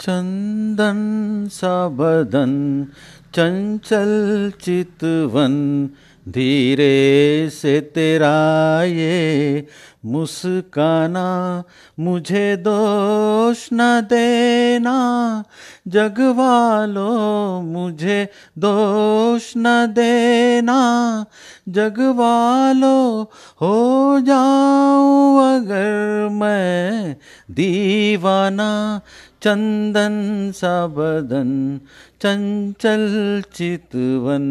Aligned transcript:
चंदन 0.00 1.00
सा 1.52 1.72
बदन 1.96 2.52
चंचल 3.34 4.12
चितवन 4.62 5.56
धीरे 6.28 7.50
से 7.50 7.80
तेरा 7.80 8.82
ये 8.84 9.66
मुस्काना, 10.04 11.62
मुझे 12.00 12.56
दोष 12.56 13.68
न 13.72 14.00
देना। 14.00 15.44
जग 15.88 16.14
वालों 16.18 17.62
मुझे 17.62 18.28
दोष 18.58 19.52
न 19.56 19.86
देना। 19.86 21.24
जग 21.68 21.94
वालों 21.98 23.22
हो 23.60 24.20
जाऊँ 24.20 25.56
अगर 25.56 26.28
मैं 26.32 27.16
दीवाना। 27.50 29.00
चंदन 29.42 30.52
सा 30.52 30.86
बदन, 30.86 31.80
चंचल 32.20 33.42
चितवन। 33.54 34.42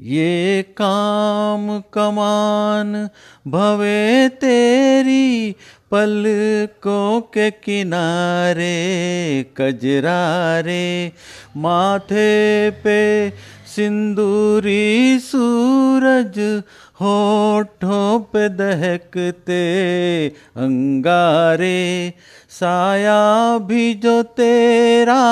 ये 0.00 0.62
काम 0.62 1.80
कमान 1.80 3.08
भवे 3.48 4.28
तेरी 4.28 5.56
पलकों 5.90 7.20
के 7.20 7.50
किनारे, 7.50 8.66
कजरारे, 9.56 11.12
माथे 11.56 12.70
पे 12.70 13.30
सिंदूरी 13.76 15.18
सूरज 15.18 16.38
होठों 17.00 18.20
पे 18.20 18.48
दहकते 18.48 19.62
अंगारे, 20.56 22.12
साया 22.50 23.58
भी 23.58 23.94
जो 23.94 24.22
तेरा 24.22 25.22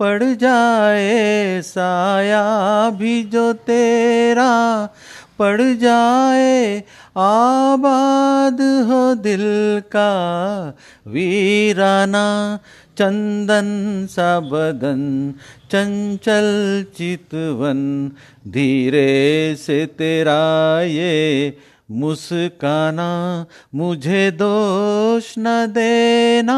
पड़ 0.00 0.24
जाए 0.24 1.60
साया 1.62 2.44
भी 2.90 3.22
जो 3.22 3.52
तेरा, 3.52 4.86
पड़ 5.38 5.62
जाए 5.62 6.84
आबाद 7.16 8.60
हो 8.60 9.14
दिल 9.14 9.44
का 9.80 10.10
वीराना, 11.06 12.58
चंदन 12.98 14.06
सा 14.10 14.40
बदन, 14.40 15.34
चंचल 15.70 16.84
चितवन, 16.96 18.10
धीरे 18.48 19.56
से 19.56 19.86
तेरा 19.86 20.80
ये 20.82 21.56
मुस्काना, 21.90 23.46
मुझे 23.74 24.30
दोष 24.30 25.34
न 25.38 25.66
देना। 25.66 26.56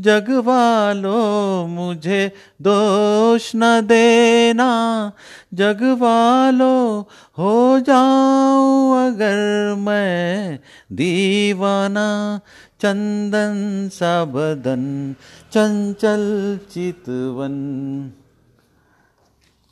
जग 0.00 0.30
वालों 0.30 1.68
मुझे 1.68 2.32
दोष 2.62 3.52
न 3.56 3.80
देना। 3.80 5.12
जग 5.54 5.78
वालों 5.82 7.04
हो 7.38 7.80
जाऊँ 7.80 9.06
अगर 9.06 9.74
मैं 9.74 10.58
दीवाना। 10.92 12.40
चंदन 12.80 13.88
सा 13.92 14.24
बदन, 14.24 15.14
चंचल 15.52 16.58
चितवन। 16.72 17.54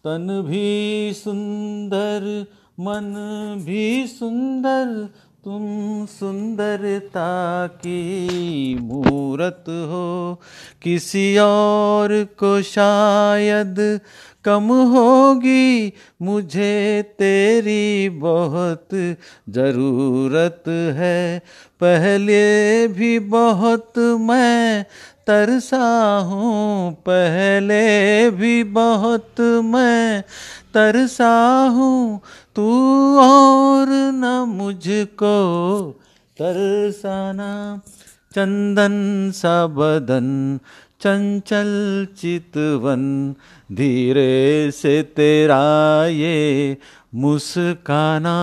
तन 0.04 0.44
भी 0.46 1.12
सुंदर 1.14 2.46
मन 2.80 3.14
भी 3.66 4.06
सुंदर, 4.06 5.08
तुम 5.44 5.62
सुंदरता 6.06 7.66
की 7.66 8.74
मूरत 8.82 9.64
हो। 9.68 10.40
किसी 10.82 11.38
और 11.38 12.24
को 12.24 12.62
शायद 12.62 14.00
कम 14.44 14.62
होगी, 14.62 15.92
मुझे 16.22 17.02
तेरी 17.18 18.08
बहुत 18.08 18.88
ज़रूरत 19.48 20.62
है। 20.68 21.38
पहले 21.80 22.88
भी 22.88 23.18
बहुत 23.18 23.98
मैं 23.98 24.84
तरसा 25.26 26.18
हूँ, 26.18 26.92
पहले 26.92 28.30
भी 28.30 28.64
बहुत 28.64 29.40
मैं 29.40 30.22
तरसा 30.76 31.68
हूँ, 31.68 32.20
तू 32.56 32.70
और 33.18 33.88
न 33.90 34.44
मुझको। 34.48 35.36
तरसाना 36.38 37.80
चंदन 38.34 39.30
सा 39.34 39.66
बदन, 39.66 40.58
चंचल 41.00 42.06
चितवन। 42.18 43.34
धीरे 43.72 44.70
से 44.70 45.02
तेरा 45.02 46.06
ये 46.06 46.76
मुस्काना। 47.14 48.36